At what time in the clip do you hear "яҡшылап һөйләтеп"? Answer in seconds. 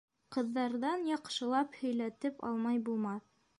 1.09-2.43